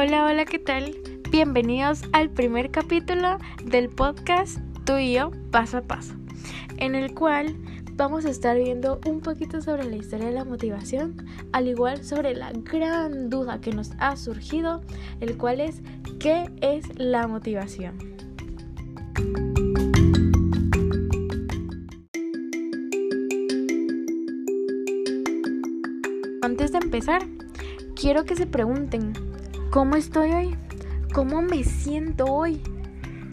Hola, 0.00 0.26
hola, 0.26 0.44
¿qué 0.44 0.60
tal? 0.60 0.94
Bienvenidos 1.28 2.02
al 2.12 2.30
primer 2.30 2.70
capítulo 2.70 3.38
del 3.64 3.88
podcast 3.88 4.60
Tú 4.84 4.96
y 4.96 5.14
yo 5.14 5.32
paso 5.50 5.78
a 5.78 5.82
paso, 5.82 6.14
en 6.76 6.94
el 6.94 7.16
cual 7.16 7.56
vamos 7.94 8.24
a 8.24 8.30
estar 8.30 8.56
viendo 8.56 9.00
un 9.06 9.18
poquito 9.18 9.60
sobre 9.60 9.82
la 9.82 9.96
historia 9.96 10.26
de 10.26 10.34
la 10.34 10.44
motivación, 10.44 11.26
al 11.50 11.66
igual 11.66 12.04
sobre 12.04 12.36
la 12.36 12.52
gran 12.52 13.28
duda 13.28 13.60
que 13.60 13.72
nos 13.72 13.90
ha 13.98 14.14
surgido, 14.14 14.82
el 15.18 15.36
cual 15.36 15.58
es 15.58 15.82
¿qué 16.20 16.48
es 16.60 16.96
la 16.96 17.26
motivación? 17.26 17.98
Antes 26.40 26.70
de 26.70 26.78
empezar, 26.78 27.26
quiero 27.96 28.22
que 28.22 28.36
se 28.36 28.46
pregunten, 28.46 29.27
¿cómo 29.78 29.94
estoy 29.94 30.32
hoy? 30.32 30.56
¿Cómo 31.14 31.40
me 31.40 31.62
siento 31.62 32.24
hoy? 32.24 32.60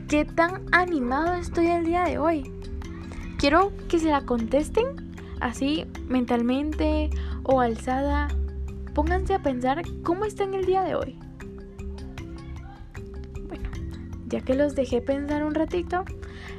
¿Qué 0.07 0.25
tan 0.25 0.61
animado 0.71 1.33
estoy 1.33 1.65
el 1.65 1.85
día 1.85 2.03
de 2.03 2.19
hoy? 2.19 2.51
Quiero 3.39 3.73
que 3.89 3.97
se 3.97 4.11
la 4.11 4.27
contesten 4.27 4.85
así 5.39 5.87
mentalmente 6.07 7.09
o 7.41 7.61
alzada. 7.61 8.27
Pónganse 8.93 9.33
a 9.33 9.41
pensar 9.41 9.81
cómo 10.03 10.23
están 10.25 10.53
el 10.53 10.67
día 10.67 10.83
de 10.83 10.93
hoy. 10.93 11.17
Bueno, 13.47 13.67
ya 14.27 14.41
que 14.41 14.53
los 14.53 14.75
dejé 14.75 15.01
pensar 15.01 15.43
un 15.43 15.55
ratito, 15.55 16.05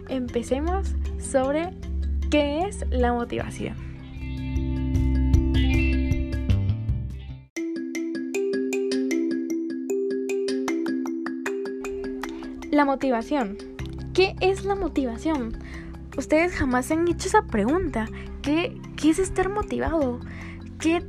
empecemos 0.08 0.96
sobre 1.20 1.70
qué 2.28 2.62
es 2.66 2.84
la 2.90 3.12
motivación. 3.12 3.85
La 12.76 12.84
motivación. 12.84 13.56
¿Qué 14.12 14.36
es 14.42 14.66
la 14.66 14.74
motivación? 14.74 15.56
Ustedes 16.18 16.52
jamás 16.52 16.84
se 16.84 16.92
han 16.92 17.08
hecho 17.08 17.26
esa 17.26 17.40
pregunta. 17.40 18.04
¿Qué, 18.42 18.78
qué 18.96 19.08
es 19.08 19.18
estar 19.18 19.48
motivado? 19.48 20.20
¿Qué, 20.78 21.02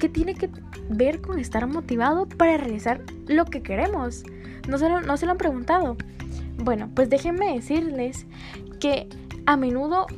¿Qué, 0.00 0.08
tiene 0.08 0.34
que 0.34 0.50
ver 0.88 1.20
con 1.20 1.38
estar 1.38 1.68
motivado 1.68 2.26
para 2.26 2.56
realizar 2.56 3.00
lo 3.28 3.44
que 3.44 3.62
queremos? 3.62 4.24
¿No 4.66 4.76
se, 4.76 4.88
lo, 4.88 5.02
¿No 5.02 5.16
se 5.16 5.26
lo 5.26 5.30
han 5.30 5.38
preguntado? 5.38 5.96
Bueno, 6.58 6.90
pues 6.96 7.08
déjenme 7.10 7.54
decirles 7.54 8.26
que 8.80 9.08
a 9.46 9.56
menudo 9.56 10.08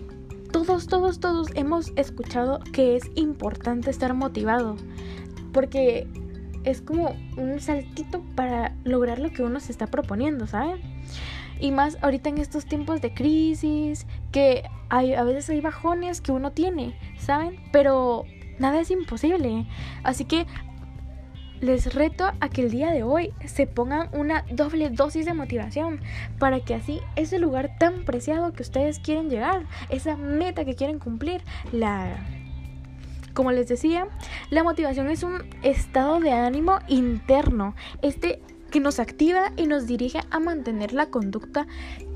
todos, 0.51 0.87
todos, 0.87 1.21
todos 1.21 1.49
hemos 1.57 1.93
escuchado 1.97 2.61
que 2.73 2.97
es 2.97 3.03
importante 3.17 3.91
estar 3.91 4.15
motivado. 4.15 4.77
Porque 5.53 6.09
es 6.67 6.83
como 6.83 7.17
un 7.37 7.61
saltito 7.61 8.23
para 8.35 8.75
lograr 8.85 9.19
lo 9.21 9.31
que 9.31 9.43
uno 9.43 9.61
se 9.61 9.73
está 9.73 9.87
proponiendo, 9.87 10.47
¿saben? 10.47 10.81
Y 11.59 11.71
más 11.71 11.97
ahorita 12.03 12.29
en 12.29 12.39
estos 12.39 12.67
tiempos 12.67 13.01
de 13.01 13.15
crisis, 13.15 14.07
que 14.33 14.65
hay, 14.91 15.15
a 15.15 15.25
veces 15.25 15.49
hay 15.49 15.61
bajones 15.63 16.21
que 16.21 16.33
uno 16.33 16.53
tiene, 16.53 16.99
¿saben? 17.19 17.59
Pero 17.73 18.25
nada 18.59 18.81
es 18.81 18.91
imposible. 18.91 19.67
Así 20.03 20.25
que 20.25 20.47
les 21.61 21.95
reto 21.95 22.31
a 22.41 22.49
que 22.51 22.63
el 22.63 22.71
día 22.71 22.91
de 22.91 23.03
hoy 23.03 23.33
se 23.47 23.67
pongan 23.67 24.11
una 24.13 24.45
doble 24.51 24.91
dosis 24.91 25.25
de 25.25 25.35
motivación 25.35 26.01
para 26.39 26.61
que 26.61 26.75
así 26.75 27.01
ese 27.15 27.39
lugar 27.39 27.79
tan 27.79 28.05
preciado 28.05 28.53
que 28.53 28.63
ustedes 28.63 28.99
quieren 28.99 29.31
llegar, 29.31 29.65
esa 29.89 30.17
meta 30.17 30.65
que 30.65 30.75
quieren 30.75 30.99
cumplir, 30.99 31.43
la 31.73 32.19
como 33.37 33.53
les 33.53 33.69
decía, 33.69 34.09
la 34.51 34.65
motivación 34.65 35.09
es 35.11 35.23
un 35.23 35.45
estado 35.63 36.19
de 36.21 36.33
ánimo 36.33 36.79
interno, 36.89 37.77
este 38.01 38.41
que 38.71 38.81
nos 38.81 38.99
activa 38.99 39.53
y 39.57 39.67
nos 39.67 39.87
dirige 39.87 40.21
a 40.31 40.41
mantener 40.41 40.93
la 40.93 41.11
conducta 41.11 41.67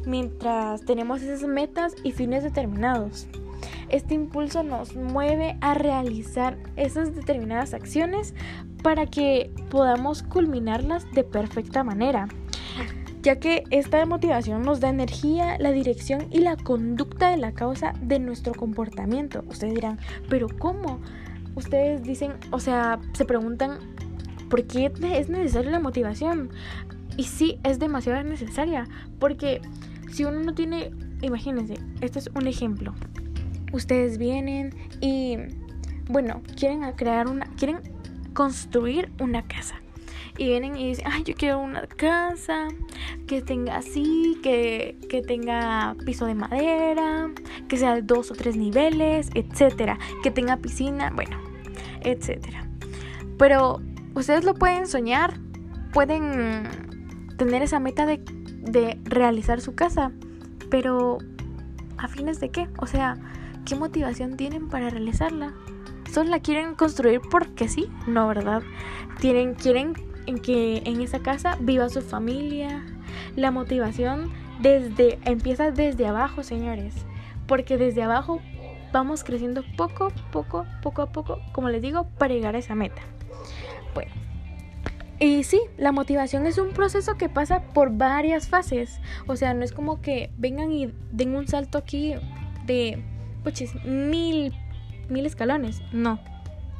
mientras 0.06 0.84
tenemos 0.84 1.22
esas 1.22 1.46
metas 1.46 1.94
y 2.02 2.12
fines 2.12 2.42
determinados. 2.42 3.28
Este 3.90 4.14
impulso 4.14 4.62
nos 4.62 4.96
mueve 4.96 5.58
a 5.60 5.74
realizar 5.74 6.56
esas 6.76 7.14
determinadas 7.14 7.74
acciones 7.74 8.34
para 8.82 9.06
que 9.06 9.52
podamos 9.68 10.22
culminarlas 10.22 11.04
de 11.12 11.22
perfecta 11.22 11.84
manera 11.84 12.28
ya 13.22 13.38
que 13.38 13.64
esta 13.70 14.04
motivación 14.06 14.62
nos 14.62 14.80
da 14.80 14.88
energía, 14.88 15.58
la 15.58 15.72
dirección 15.72 16.26
y 16.30 16.38
la 16.38 16.56
conducta 16.56 17.30
de 17.30 17.36
la 17.36 17.52
causa 17.52 17.92
de 18.00 18.18
nuestro 18.18 18.54
comportamiento. 18.54 19.44
Ustedes 19.48 19.74
dirán, 19.74 19.98
pero 20.28 20.46
¿cómo? 20.58 21.00
Ustedes 21.54 22.02
dicen, 22.02 22.32
o 22.50 22.60
sea, 22.60 22.98
se 23.12 23.24
preguntan, 23.24 23.78
¿por 24.48 24.64
qué 24.64 24.92
es 25.14 25.28
necesaria 25.28 25.70
la 25.70 25.80
motivación? 25.80 26.50
Y 27.16 27.24
sí, 27.24 27.58
es 27.64 27.78
demasiado 27.78 28.22
necesaria, 28.22 28.86
porque 29.18 29.60
si 30.10 30.24
uno 30.24 30.40
no 30.40 30.54
tiene, 30.54 30.90
imagínense, 31.20 31.74
este 32.00 32.20
es 32.20 32.30
un 32.34 32.46
ejemplo. 32.46 32.94
Ustedes 33.72 34.16
vienen 34.16 34.74
y, 35.00 35.36
bueno, 36.08 36.42
quieren 36.56 36.80
crear 36.92 37.28
una, 37.28 37.46
quieren 37.56 37.80
construir 38.32 39.12
una 39.20 39.42
casa 39.42 39.80
y 40.38 40.46
vienen 40.46 40.76
y 40.76 40.88
dicen, 40.88 41.06
ay, 41.10 41.22
yo 41.24 41.34
quiero 41.34 41.58
una 41.58 41.86
casa 41.86 42.68
que 43.26 43.42
tenga 43.42 43.76
así, 43.76 44.38
que, 44.42 44.98
que 45.08 45.22
tenga 45.22 45.96
piso 46.04 46.26
de 46.26 46.34
madera, 46.34 47.30
que 47.68 47.76
sea 47.76 47.94
de 47.94 48.02
dos 48.02 48.30
o 48.30 48.34
tres 48.34 48.56
niveles, 48.56 49.30
etcétera, 49.34 49.98
que 50.22 50.30
tenga 50.30 50.56
piscina, 50.56 51.10
bueno, 51.14 51.38
etcétera. 52.02 52.68
Pero 53.38 53.80
ustedes 54.14 54.44
lo 54.44 54.54
pueden 54.54 54.86
soñar, 54.86 55.34
pueden 55.92 56.62
tener 57.36 57.62
esa 57.62 57.80
meta 57.80 58.06
de, 58.06 58.18
de 58.18 58.98
realizar 59.04 59.60
su 59.60 59.74
casa, 59.74 60.12
pero 60.70 61.18
¿a 61.98 62.08
fines 62.08 62.40
de 62.40 62.50
qué? 62.50 62.68
O 62.78 62.86
sea, 62.86 63.16
¿qué 63.64 63.76
motivación 63.76 64.36
tienen 64.36 64.68
para 64.68 64.90
realizarla? 64.90 65.54
¿Solo 66.12 66.30
la 66.30 66.40
quieren 66.40 66.74
construir 66.74 67.20
porque 67.30 67.68
sí? 67.68 67.88
No, 68.06 68.26
¿verdad? 68.26 68.62
Tienen, 69.20 69.54
quieren 69.54 69.94
en 70.26 70.38
que 70.38 70.82
en 70.84 71.00
esa 71.00 71.20
casa 71.20 71.56
viva 71.60 71.88
su 71.88 72.02
familia. 72.02 72.82
La 73.36 73.50
motivación 73.50 74.30
desde 74.60 75.18
empieza 75.24 75.70
desde 75.70 76.06
abajo, 76.06 76.42
señores, 76.42 76.94
porque 77.46 77.76
desde 77.76 78.02
abajo 78.02 78.40
vamos 78.92 79.24
creciendo 79.24 79.64
poco, 79.76 80.12
poco, 80.32 80.66
poco 80.82 81.02
a 81.02 81.12
poco, 81.12 81.40
como 81.52 81.68
les 81.68 81.82
digo, 81.82 82.08
para 82.18 82.34
llegar 82.34 82.54
a 82.56 82.58
esa 82.58 82.74
meta. 82.74 83.02
Bueno, 83.94 84.12
y 85.18 85.44
sí, 85.44 85.60
la 85.76 85.92
motivación 85.92 86.46
es 86.46 86.58
un 86.58 86.70
proceso 86.70 87.16
que 87.16 87.28
pasa 87.28 87.62
por 87.74 87.90
varias 87.90 88.48
fases. 88.48 89.00
O 89.26 89.36
sea, 89.36 89.54
no 89.54 89.64
es 89.64 89.72
como 89.72 90.00
que 90.00 90.30
vengan 90.38 90.72
y 90.72 90.92
den 91.12 91.34
un 91.36 91.46
salto 91.46 91.78
aquí 91.78 92.14
de, 92.66 93.02
pues, 93.42 93.74
mil, 93.84 94.54
mil 95.08 95.26
escalones. 95.26 95.82
No, 95.92 96.20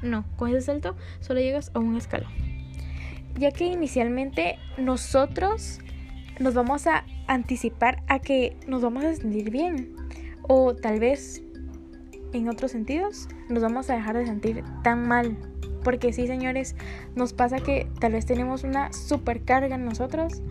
no, 0.02 0.24
con 0.36 0.50
ese 0.50 0.62
salto 0.62 0.96
solo 1.20 1.40
llegas 1.40 1.70
a 1.74 1.78
un 1.78 1.96
escalón 1.96 2.49
ya 3.36 3.50
que 3.50 3.66
inicialmente 3.66 4.58
nosotros 4.78 5.80
nos 6.38 6.54
vamos 6.54 6.86
a 6.86 7.04
anticipar 7.26 8.02
a 8.08 8.18
que 8.18 8.56
nos 8.66 8.82
vamos 8.82 9.04
a 9.04 9.14
sentir 9.14 9.50
bien 9.50 9.94
o 10.42 10.74
tal 10.74 10.98
vez 10.98 11.42
en 12.32 12.48
otros 12.48 12.70
sentidos 12.70 13.28
nos 13.48 13.62
vamos 13.62 13.90
a 13.90 13.94
dejar 13.94 14.16
de 14.16 14.26
sentir 14.26 14.64
tan 14.82 15.06
mal. 15.06 15.36
Porque 15.82 16.12
sí, 16.12 16.26
señores, 16.26 16.76
nos 17.14 17.32
pasa 17.32 17.58
que 17.58 17.88
tal 18.00 18.12
vez 18.12 18.26
tenemos 18.26 18.64
una 18.64 18.92
supercarga 18.92 19.76
en 19.76 19.84
nosotros 19.84 20.42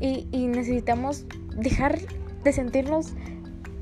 y, 0.00 0.28
y 0.30 0.46
necesitamos 0.46 1.26
dejar 1.56 1.98
de 2.44 2.52
sentirnos 2.52 3.14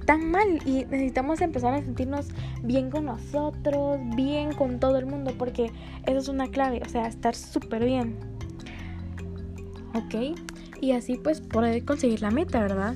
tan 0.07 0.31
mal 0.31 0.61
y 0.65 0.85
necesitamos 0.85 1.41
empezar 1.41 1.75
a 1.75 1.83
sentirnos 1.83 2.29
bien 2.63 2.91
con 2.91 3.07
nosotros, 3.07 3.99
bien 4.17 4.53
con 4.53 4.81
todo 4.81 4.99
el 4.99 5.07
mundo, 5.07 5.33
porque 5.39 5.71
eso 6.07 6.19
es 6.19 6.29
una 6.29 6.49
clave, 6.49 6.81
o 6.85 6.89
sea, 6.89 7.07
estar 7.07 7.35
súper 7.35 7.85
bien. 7.85 8.34
¿Ok? 9.95 10.39
Y 10.81 10.93
así 10.93 11.17
pues 11.17 11.41
poder 11.41 11.85
conseguir 11.85 12.21
la 12.21 12.31
meta, 12.31 12.61
¿verdad? 12.61 12.95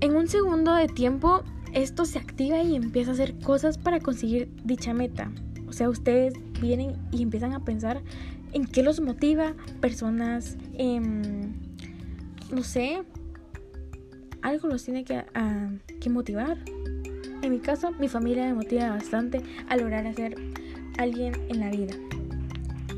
En 0.00 0.16
un 0.16 0.28
segundo 0.28 0.74
de 0.74 0.88
tiempo 0.88 1.42
esto 1.72 2.04
se 2.04 2.18
activa 2.18 2.62
y 2.62 2.74
empieza 2.74 3.10
a 3.10 3.14
hacer 3.14 3.38
cosas 3.38 3.78
para 3.78 4.00
conseguir 4.00 4.50
dicha 4.64 4.92
meta. 4.92 5.30
O 5.68 5.72
sea, 5.72 5.88
ustedes 5.88 6.34
vienen 6.60 6.96
y 7.12 7.22
empiezan 7.22 7.52
a 7.52 7.64
pensar 7.64 8.02
en 8.52 8.66
qué 8.66 8.82
los 8.82 9.00
motiva, 9.00 9.54
personas, 9.80 10.56
no 12.50 12.62
sé, 12.62 13.02
algo 14.42 14.68
los 14.68 14.84
tiene 14.84 15.04
que, 15.04 15.24
que 16.00 16.10
motivar. 16.10 16.58
En 17.42 17.50
mi 17.50 17.60
caso, 17.60 17.92
mi 17.92 18.08
familia 18.08 18.46
me 18.46 18.54
motiva 18.54 18.90
bastante 18.90 19.42
a 19.68 19.76
lograr 19.76 20.12
ser 20.14 20.34
alguien 20.98 21.34
en 21.48 21.60
la 21.60 21.70
vida. 21.70 21.94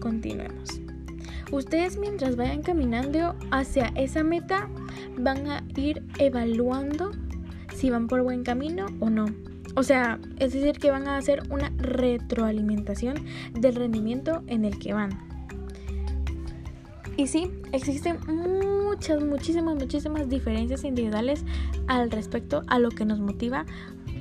Continuemos. 0.00 0.81
Ustedes 1.52 1.98
mientras 1.98 2.36
vayan 2.36 2.62
caminando 2.62 3.36
hacia 3.50 3.92
esa 3.94 4.24
meta 4.24 4.70
van 5.18 5.46
a 5.48 5.62
ir 5.76 6.02
evaluando 6.18 7.10
si 7.74 7.90
van 7.90 8.08
por 8.08 8.22
buen 8.22 8.42
camino 8.42 8.86
o 9.00 9.10
no. 9.10 9.26
O 9.76 9.82
sea, 9.82 10.18
es 10.38 10.54
decir, 10.54 10.78
que 10.78 10.90
van 10.90 11.06
a 11.08 11.18
hacer 11.18 11.42
una 11.50 11.70
retroalimentación 11.76 13.16
del 13.52 13.74
rendimiento 13.74 14.42
en 14.46 14.64
el 14.64 14.78
que 14.78 14.94
van. 14.94 15.10
Y 17.18 17.26
sí, 17.26 17.50
existen 17.72 18.18
muchas, 18.26 19.22
muchísimas, 19.22 19.74
muchísimas 19.74 20.30
diferencias 20.30 20.84
individuales 20.84 21.44
al 21.86 22.10
respecto 22.10 22.62
a 22.66 22.78
lo 22.78 22.88
que 22.88 23.04
nos 23.04 23.20
motiva. 23.20 23.66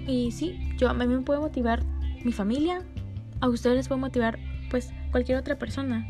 Y 0.06 0.32
sí, 0.32 0.60
yo 0.78 0.90
a 0.90 0.94
mí 0.94 1.08
me 1.08 1.22
puede 1.22 1.40
motivar 1.40 1.82
mi 2.26 2.34
familia, 2.34 2.82
a 3.40 3.48
ustedes 3.48 3.78
les 3.78 3.88
puede 3.88 4.02
motivar 4.02 4.38
pues 4.70 4.92
cualquier 5.12 5.38
otra 5.38 5.58
persona. 5.58 6.06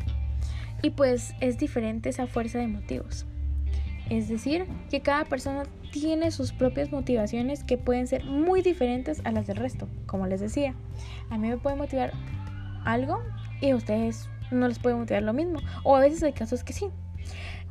Y 0.82 0.90
pues 0.90 1.34
es 1.40 1.58
diferente 1.58 2.08
esa 2.08 2.26
fuerza 2.26 2.58
de 2.58 2.66
motivos. 2.66 3.26
Es 4.10 4.28
decir, 4.28 4.66
que 4.90 5.00
cada 5.00 5.24
persona 5.24 5.62
tiene 5.92 6.30
sus 6.30 6.52
propias 6.52 6.90
motivaciones 6.90 7.64
que 7.64 7.78
pueden 7.78 8.06
ser 8.06 8.24
muy 8.24 8.62
diferentes 8.62 9.22
a 9.24 9.32
las 9.32 9.46
del 9.46 9.56
resto. 9.56 9.88
Como 10.06 10.26
les 10.26 10.40
decía, 10.40 10.74
a 11.30 11.38
mí 11.38 11.48
me 11.48 11.56
puede 11.56 11.76
motivar 11.76 12.12
algo 12.84 13.20
y 13.60 13.70
a 13.70 13.76
ustedes 13.76 14.28
no 14.50 14.68
les 14.68 14.78
puede 14.78 14.96
motivar 14.96 15.22
lo 15.22 15.32
mismo. 15.32 15.60
O 15.84 15.96
a 15.96 16.00
veces 16.00 16.22
hay 16.22 16.32
casos 16.32 16.64
que 16.64 16.72
sí. 16.72 16.86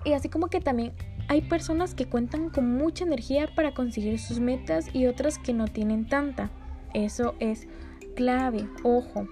Y 0.05 0.13
así 0.13 0.29
como 0.29 0.47
que 0.47 0.61
también 0.61 0.93
hay 1.27 1.41
personas 1.41 1.93
que 1.93 2.05
cuentan 2.05 2.49
con 2.49 2.75
mucha 2.75 3.03
energía 3.03 3.47
para 3.55 3.73
conseguir 3.73 4.19
sus 4.19 4.39
metas 4.39 4.93
y 4.93 5.07
otras 5.07 5.37
que 5.37 5.53
no 5.53 5.67
tienen 5.67 6.07
tanta. 6.07 6.49
Eso 6.93 7.35
es 7.39 7.67
clave, 8.15 8.67
ojo. 8.83 9.27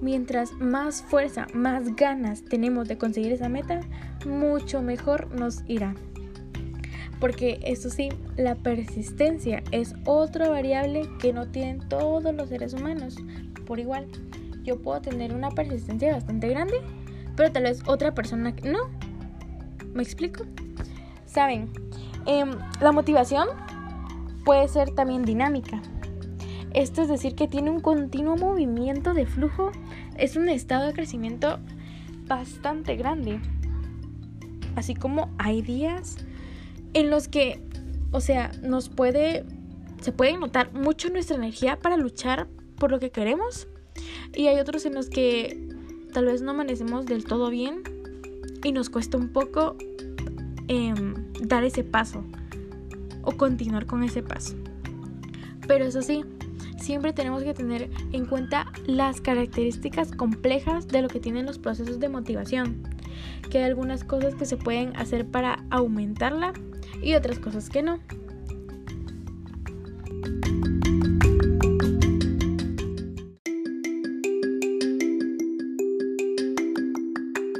Mientras 0.00 0.52
más 0.52 1.02
fuerza, 1.02 1.46
más 1.54 1.96
ganas 1.96 2.44
tenemos 2.44 2.86
de 2.86 2.98
conseguir 2.98 3.32
esa 3.32 3.48
meta, 3.48 3.80
mucho 4.24 4.80
mejor 4.80 5.32
nos 5.34 5.64
irá. 5.66 5.94
Porque 7.20 7.58
eso 7.64 7.90
sí, 7.90 8.10
la 8.36 8.54
persistencia 8.54 9.62
es 9.72 9.94
otra 10.04 10.48
variable 10.48 11.08
que 11.18 11.32
no 11.32 11.48
tienen 11.48 11.80
todos 11.88 12.32
los 12.32 12.48
seres 12.48 12.74
humanos 12.74 13.16
por 13.66 13.80
igual. 13.80 14.06
Yo 14.62 14.80
puedo 14.80 15.00
tener 15.00 15.34
una 15.34 15.50
persistencia 15.50 16.12
bastante 16.12 16.48
grande, 16.48 16.80
pero 17.36 17.50
tal 17.50 17.64
vez 17.64 17.82
otra 17.86 18.14
persona 18.14 18.54
no. 18.62 18.90
¿Me 19.94 20.02
explico? 20.02 20.44
Saben, 21.26 21.70
em, 22.26 22.50
la 22.80 22.92
motivación 22.92 23.48
puede 24.44 24.68
ser 24.68 24.90
también 24.90 25.24
dinámica. 25.24 25.82
Esto 26.74 27.02
es 27.02 27.08
decir 27.08 27.34
que 27.34 27.48
tiene 27.48 27.70
un 27.70 27.80
continuo 27.80 28.36
movimiento 28.36 29.14
de 29.14 29.26
flujo. 29.26 29.72
Es 30.16 30.36
un 30.36 30.48
estado 30.48 30.86
de 30.86 30.92
crecimiento 30.92 31.58
bastante 32.26 32.96
grande. 32.96 33.40
Así 34.76 34.94
como 34.94 35.30
hay 35.38 35.62
días 35.62 36.16
en 36.94 37.10
los 37.10 37.28
que, 37.28 37.60
o 38.12 38.20
sea, 38.20 38.52
nos 38.62 38.88
puede, 38.88 39.44
se 40.00 40.12
puede 40.12 40.36
notar 40.36 40.72
mucho 40.72 41.08
nuestra 41.10 41.36
energía 41.36 41.78
para 41.78 41.96
luchar 41.96 42.48
por 42.76 42.90
lo 42.90 43.00
que 43.00 43.10
queremos. 43.10 43.66
Y 44.34 44.46
hay 44.46 44.60
otros 44.60 44.86
en 44.86 44.94
los 44.94 45.08
que 45.08 45.68
tal 46.12 46.26
vez 46.26 46.42
no 46.42 46.52
amanecemos 46.52 47.06
del 47.06 47.24
todo 47.24 47.50
bien 47.50 47.82
y 48.62 48.72
nos 48.72 48.90
cuesta 48.90 49.16
un 49.16 49.28
poco 49.28 49.76
em, 50.68 51.14
dar 51.40 51.64
ese 51.64 51.84
paso 51.84 52.24
o 53.22 53.32
continuar 53.32 53.86
con 53.86 54.02
ese 54.02 54.22
paso. 54.22 54.54
Pero 55.66 55.84
eso 55.84 56.02
sí, 56.02 56.24
siempre 56.78 57.12
tenemos 57.12 57.42
que 57.42 57.54
tener 57.54 57.90
en 58.12 58.26
cuenta 58.26 58.72
las 58.86 59.20
características 59.20 60.12
complejas 60.12 60.88
de 60.88 61.02
lo 61.02 61.08
que 61.08 61.20
tienen 61.20 61.46
los 61.46 61.58
procesos 61.58 62.00
de 62.00 62.08
motivación, 62.08 62.82
que 63.50 63.58
hay 63.58 63.64
algunas 63.64 64.04
cosas 64.04 64.34
que 64.34 64.46
se 64.46 64.56
pueden 64.56 64.96
hacer 64.96 65.26
para 65.26 65.64
aumentarla 65.70 66.52
y 67.02 67.14
otras 67.14 67.38
cosas 67.38 67.68
que 67.68 67.82
no. 67.82 67.98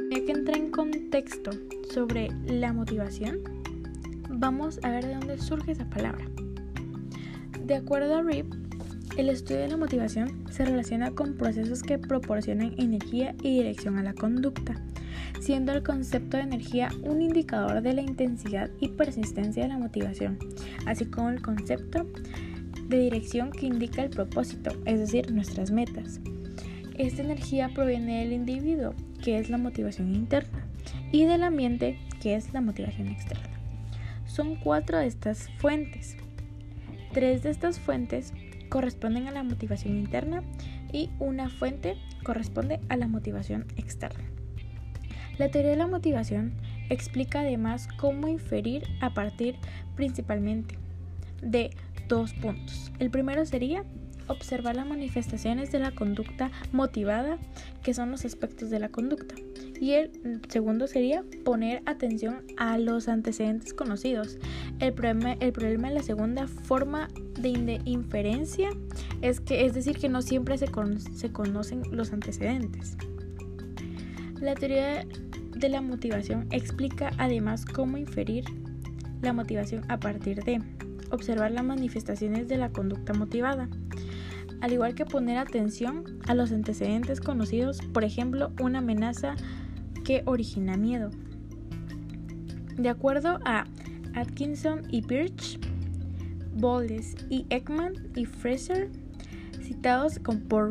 Que 0.09 0.31
entra 0.31 0.55
en 0.55 0.71
contexto 0.71 1.51
sobre 1.91 2.29
la 2.45 2.71
motivación, 2.71 3.39
vamos 4.29 4.79
a 4.83 4.91
ver 4.91 5.05
de 5.05 5.15
dónde 5.15 5.37
surge 5.39 5.71
esa 5.71 5.89
palabra. 5.89 6.25
De 7.65 7.75
acuerdo 7.75 8.15
a 8.15 8.21
Rip, 8.21 8.58
el 9.17 9.29
estudio 9.29 9.61
de 9.61 9.67
la 9.69 9.77
motivación 9.77 10.45
se 10.51 10.65
relaciona 10.65 11.11
con 11.11 11.35
procesos 11.35 11.83
que 11.83 11.97
proporcionan 11.97 12.73
energía 12.77 13.35
y 13.41 13.57
dirección 13.57 13.97
a 13.97 14.03
la 14.03 14.13
conducta 14.13 14.81
siendo 15.39 15.71
el 15.71 15.83
concepto 15.83 16.37
de 16.37 16.43
energía 16.43 16.89
un 17.03 17.21
indicador 17.21 17.81
de 17.81 17.93
la 17.93 18.01
intensidad 18.01 18.69
y 18.79 18.89
persistencia 18.89 19.63
de 19.63 19.69
la 19.69 19.77
motivación, 19.77 20.37
así 20.85 21.05
como 21.05 21.29
el 21.29 21.41
concepto 21.41 22.05
de 22.87 22.99
dirección 22.99 23.51
que 23.51 23.67
indica 23.67 24.03
el 24.03 24.09
propósito, 24.09 24.71
es 24.85 24.99
decir, 24.99 25.31
nuestras 25.31 25.71
metas. 25.71 26.19
Esta 26.97 27.21
energía 27.21 27.69
proviene 27.73 28.19
del 28.19 28.33
individuo, 28.33 28.93
que 29.23 29.37
es 29.37 29.49
la 29.49 29.57
motivación 29.57 30.13
interna, 30.15 30.65
y 31.11 31.25
del 31.25 31.43
ambiente, 31.43 31.97
que 32.21 32.35
es 32.35 32.53
la 32.53 32.61
motivación 32.61 33.07
externa. 33.07 33.49
Son 34.25 34.55
cuatro 34.55 34.97
de 34.97 35.07
estas 35.07 35.49
fuentes. 35.57 36.17
Tres 37.13 37.43
de 37.43 37.49
estas 37.49 37.79
fuentes 37.79 38.33
corresponden 38.69 39.27
a 39.27 39.31
la 39.31 39.43
motivación 39.43 39.97
interna 39.97 40.43
y 40.91 41.09
una 41.19 41.49
fuente 41.49 41.97
corresponde 42.23 42.79
a 42.89 42.97
la 42.97 43.07
motivación 43.07 43.65
externa. 43.75 44.23
La 45.37 45.49
teoría 45.49 45.71
de 45.71 45.77
la 45.77 45.87
motivación 45.87 46.53
explica 46.89 47.41
además 47.41 47.87
cómo 47.97 48.27
inferir 48.27 48.83
a 49.01 49.13
partir 49.13 49.55
principalmente 49.95 50.77
de 51.41 51.69
dos 52.07 52.33
puntos. 52.33 52.91
El 52.99 53.09
primero 53.09 53.45
sería 53.45 53.83
observar 54.29 54.75
las 54.75 54.87
manifestaciones 54.87 55.71
de 55.71 55.79
la 55.79 55.91
conducta 55.91 56.51
motivada, 56.71 57.37
que 57.83 57.93
son 57.93 58.11
los 58.11 58.25
aspectos 58.25 58.69
de 58.69 58.79
la 58.79 58.89
conducta. 58.89 59.35
Y 59.79 59.93
el 59.93 60.41
segundo 60.49 60.87
sería 60.87 61.23
poner 61.43 61.81
atención 61.85 62.43
a 62.57 62.77
los 62.77 63.07
antecedentes 63.07 63.73
conocidos. 63.73 64.37
El 64.79 64.93
problema, 64.93 65.33
el 65.39 65.51
problema 65.53 65.89
de 65.89 65.95
la 65.95 66.03
segunda 66.03 66.47
forma 66.47 67.07
de 67.39 67.81
inferencia 67.85 68.69
es 69.21 69.39
que 69.39 69.65
es 69.65 69.73
decir 69.73 69.97
que 69.97 70.09
no 70.09 70.21
siempre 70.21 70.57
se, 70.57 70.67
se 71.15 71.31
conocen 71.31 71.83
los 71.91 72.11
antecedentes. 72.11 72.97
La 74.41 74.55
teoría 74.55 75.05
de 75.55 75.69
la 75.69 75.81
motivación 75.81 76.47
explica 76.51 77.11
además 77.17 77.65
cómo 77.65 77.97
inferir 77.97 78.45
la 79.21 79.33
motivación 79.33 79.83
a 79.89 79.99
partir 79.99 80.43
de 80.43 80.61
observar 81.11 81.51
las 81.51 81.63
manifestaciones 81.63 82.47
de 82.47 82.57
la 82.57 82.69
conducta 82.69 83.13
motivada, 83.13 83.67
al 84.61 84.73
igual 84.73 84.95
que 84.95 85.05
poner 85.05 85.37
atención 85.37 86.19
a 86.27 86.33
los 86.33 86.51
antecedentes 86.51 87.21
conocidos, 87.21 87.81
por 87.93 88.03
ejemplo, 88.03 88.51
una 88.61 88.79
amenaza 88.79 89.35
que 90.03 90.23
origina 90.25 90.77
miedo. 90.77 91.11
De 92.75 92.89
acuerdo 92.89 93.39
a 93.45 93.65
Atkinson 94.15 94.81
y 94.89 95.01
Birch, 95.01 95.59
Bowles 96.55 97.15
y 97.29 97.45
Ekman 97.49 97.93
y 98.15 98.25
Fraser, 98.25 98.89
citados 99.61 100.19
con 100.19 100.41
por 100.41 100.69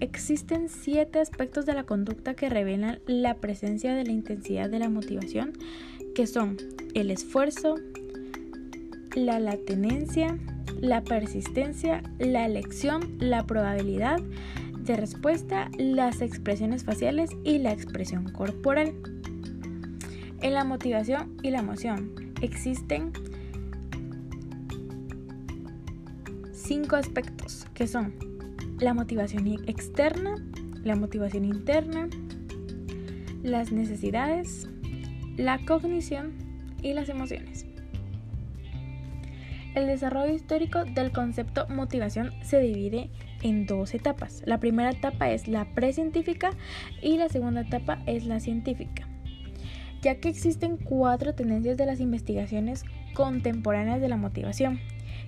Existen 0.00 0.70
siete 0.70 1.20
aspectos 1.20 1.66
de 1.66 1.74
la 1.74 1.84
conducta 1.84 2.34
que 2.34 2.48
revelan 2.48 3.00
la 3.06 3.34
presencia 3.34 3.94
de 3.94 4.04
la 4.04 4.12
intensidad 4.12 4.70
de 4.70 4.78
la 4.78 4.88
motivación, 4.88 5.52
que 6.14 6.26
son 6.26 6.56
el 6.94 7.10
esfuerzo, 7.10 7.74
la 9.14 9.38
latenencia, 9.40 10.38
la 10.80 11.02
persistencia, 11.02 12.02
la 12.18 12.46
elección, 12.46 13.16
la 13.18 13.46
probabilidad 13.46 14.18
de 14.78 14.96
respuesta, 14.96 15.70
las 15.78 16.22
expresiones 16.22 16.84
faciales 16.84 17.30
y 17.44 17.58
la 17.58 17.72
expresión 17.72 18.30
corporal. 18.32 18.94
En 20.40 20.54
la 20.54 20.64
motivación 20.64 21.36
y 21.42 21.50
la 21.50 21.60
emoción 21.60 22.32
existen 22.40 23.12
cinco 26.52 26.96
aspectos 26.96 27.66
que 27.74 27.86
son 27.86 28.14
la 28.78 28.94
motivación 28.94 29.46
externa, 29.66 30.36
la 30.82 30.96
motivación 30.96 31.44
interna, 31.44 32.08
las 33.42 33.70
necesidades, 33.70 34.66
la 35.36 35.58
cognición 35.66 36.32
y 36.82 36.94
las 36.94 37.08
emociones. 37.08 37.69
El 39.80 39.86
desarrollo 39.86 40.34
histórico 40.34 40.84
del 40.84 41.10
concepto 41.10 41.66
motivación 41.70 42.34
se 42.42 42.60
divide 42.60 43.08
en 43.40 43.64
dos 43.64 43.94
etapas. 43.94 44.42
La 44.44 44.60
primera 44.60 44.90
etapa 44.90 45.30
es 45.30 45.48
la 45.48 45.64
precientífica 45.74 46.50
y 47.00 47.16
la 47.16 47.30
segunda 47.30 47.62
etapa 47.62 48.02
es 48.04 48.26
la 48.26 48.40
científica, 48.40 49.08
ya 50.02 50.16
que 50.16 50.28
existen 50.28 50.76
cuatro 50.76 51.34
tendencias 51.34 51.78
de 51.78 51.86
las 51.86 51.98
investigaciones 51.98 52.84
contemporáneas 53.14 54.02
de 54.02 54.10
la 54.10 54.18
motivación 54.18 54.80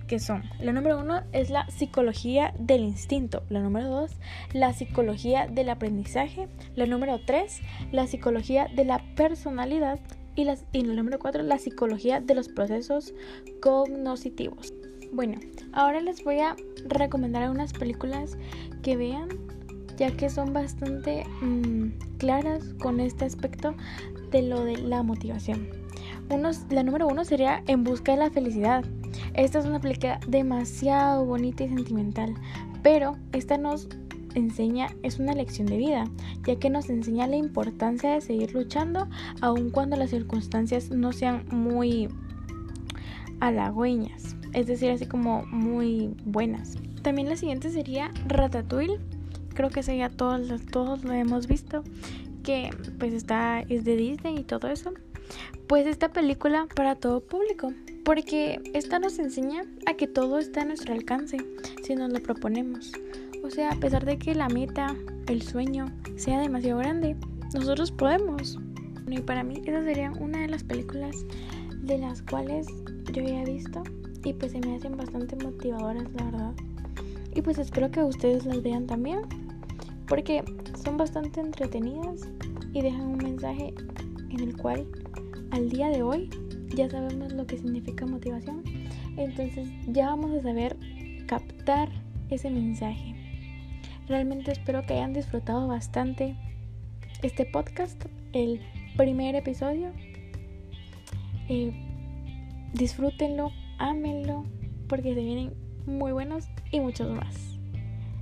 que 0.07 0.19
son, 0.19 0.43
la 0.59 0.71
número 0.71 0.99
uno 0.99 1.21
es 1.31 1.49
la 1.49 1.67
psicología 1.71 2.53
del 2.59 2.81
instinto, 2.81 3.43
la 3.49 3.61
número 3.61 3.89
dos, 3.89 4.11
la 4.51 4.73
psicología 4.73 5.47
del 5.47 5.69
aprendizaje, 5.69 6.47
la 6.75 6.85
número 6.85 7.21
tres, 7.25 7.61
la 7.91 8.05
psicología 8.05 8.67
de 8.75 8.85
la 8.85 9.01
personalidad 9.15 9.99
y, 10.35 10.45
las, 10.45 10.65
y 10.71 10.81
la 10.83 10.93
número 10.93 11.19
cuatro, 11.19 11.43
la 11.43 11.57
psicología 11.57 12.21
de 12.21 12.35
los 12.35 12.49
procesos 12.49 13.13
cognitivos. 13.61 14.73
Bueno, 15.11 15.39
ahora 15.73 16.01
les 16.01 16.23
voy 16.23 16.39
a 16.39 16.55
recomendar 16.87 17.43
algunas 17.43 17.73
películas 17.73 18.37
que 18.81 18.97
vean, 18.97 19.29
ya 19.97 20.09
que 20.11 20.29
son 20.29 20.53
bastante 20.53 21.23
mm, 21.41 22.17
claras 22.17 22.73
con 22.81 22.99
este 22.99 23.25
aspecto 23.25 23.75
de 24.31 24.41
lo 24.41 24.63
de 24.63 24.77
la 24.77 25.03
motivación. 25.03 25.69
la 26.69 26.83
número 26.83 27.07
uno 27.07 27.25
sería 27.25 27.63
En 27.67 27.83
busca 27.83 28.13
de 28.13 28.17
la 28.17 28.31
felicidad. 28.31 28.83
Esta 29.35 29.59
es 29.59 29.65
una 29.65 29.79
película 29.79 30.19
demasiado 30.27 31.25
bonita 31.25 31.63
y 31.63 31.69
sentimental, 31.69 32.33
pero 32.81 33.15
esta 33.31 33.57
nos 33.57 33.87
enseña 34.35 34.87
es 35.03 35.19
una 35.19 35.33
lección 35.33 35.67
de 35.67 35.77
vida, 35.77 36.05
ya 36.45 36.57
que 36.57 36.69
nos 36.69 36.89
enseña 36.89 37.27
la 37.27 37.35
importancia 37.35 38.11
de 38.11 38.21
seguir 38.21 38.53
luchando 38.53 39.07
aun 39.41 39.69
cuando 39.69 39.95
las 39.95 40.09
circunstancias 40.09 40.91
no 40.91 41.11
sean 41.11 41.45
muy 41.51 42.09
halagüeñas, 43.39 44.35
es 44.53 44.67
decir, 44.67 44.91
así 44.91 45.05
como 45.05 45.45
muy 45.45 46.15
buenas. 46.25 46.77
También 47.01 47.29
la 47.29 47.35
siguiente 47.35 47.69
sería 47.69 48.11
Ratatouille. 48.27 48.99
Creo 49.53 49.69
que 49.69 49.81
ese 49.81 49.97
ya 49.97 50.09
todos, 50.09 50.47
todos 50.71 51.03
lo 51.03 51.13
hemos 51.13 51.47
visto, 51.47 51.83
que 52.43 52.69
pues 52.97 53.13
está 53.13 53.61
es 53.61 53.83
de 53.83 53.95
Disney 53.97 54.37
y 54.39 54.43
todo 54.43 54.69
eso. 54.69 54.93
Pues 55.67 55.85
esta 55.85 56.09
película 56.11 56.67
para 56.75 56.95
todo 56.95 57.21
público, 57.21 57.73
porque 58.03 58.61
esta 58.73 58.99
nos 58.99 59.19
enseña 59.19 59.63
a 59.85 59.93
que 59.93 60.07
todo 60.07 60.39
está 60.39 60.61
a 60.61 60.65
nuestro 60.65 60.93
alcance 60.93 61.37
si 61.83 61.95
nos 61.95 62.11
lo 62.11 62.21
proponemos. 62.21 62.91
O 63.43 63.49
sea, 63.49 63.71
a 63.71 63.75
pesar 63.75 64.05
de 64.05 64.17
que 64.17 64.33
la 64.33 64.47
meta, 64.47 64.95
el 65.27 65.41
sueño 65.41 65.85
sea 66.15 66.39
demasiado 66.39 66.79
grande, 66.79 67.17
nosotros 67.53 67.91
podemos. 67.91 68.57
Y 69.07 69.19
para 69.19 69.43
mí 69.43 69.61
esa 69.65 69.83
sería 69.83 70.11
una 70.11 70.39
de 70.39 70.47
las 70.47 70.63
películas 70.63 71.25
de 71.81 71.97
las 71.97 72.21
cuales 72.21 72.67
yo 73.11 73.21
ya 73.21 73.41
he 73.41 73.45
visto 73.45 73.83
y 74.23 74.33
pues 74.33 74.53
se 74.53 74.59
me 74.59 74.75
hacen 74.75 74.95
bastante 74.95 75.35
motivadoras, 75.35 76.05
la 76.13 76.25
verdad. 76.25 76.53
Y 77.35 77.41
pues 77.41 77.57
espero 77.57 77.91
que 77.91 78.01
ustedes 78.01 78.45
las 78.45 78.63
vean 78.63 78.87
también, 78.87 79.21
porque 80.07 80.43
son 80.83 80.97
bastante 80.97 81.41
entretenidas 81.41 82.21
y 82.71 82.81
dejan 82.81 83.01
un 83.01 83.17
mensaje 83.17 83.73
en 84.29 84.39
el 84.39 84.55
cual 84.55 84.85
al 85.51 85.69
día 85.69 85.89
de 85.89 86.01
hoy 86.01 86.29
ya 86.75 86.89
sabemos 86.89 87.33
lo 87.33 87.45
que 87.45 87.57
significa 87.57 88.05
motivación. 88.05 88.63
Entonces 89.17 89.67
ya 89.87 90.07
vamos 90.07 90.31
a 90.31 90.41
saber 90.41 90.77
captar 91.27 91.89
ese 92.29 92.49
mensaje. 92.49 93.12
Realmente 94.07 94.51
espero 94.51 94.83
que 94.83 94.93
hayan 94.93 95.13
disfrutado 95.13 95.67
bastante 95.67 96.35
este 97.21 97.45
podcast, 97.45 98.05
el 98.33 98.61
primer 98.97 99.35
episodio. 99.35 99.91
Eh, 101.49 101.73
disfrútenlo, 102.73 103.51
ámenlo, 103.79 104.43
porque 104.87 105.13
se 105.13 105.21
vienen 105.21 105.53
muy 105.85 106.11
buenos 106.11 106.47
y 106.71 106.79
muchos 106.79 107.09
más. 107.09 107.57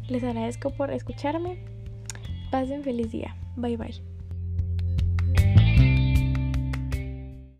Les 0.07 0.23
agradezco 0.23 0.71
por 0.71 0.91
escucharme. 0.91 1.63
Pasen 2.51 2.83
feliz 2.83 3.11
día. 3.11 3.35
Bye 3.55 3.77
bye. 3.77 4.10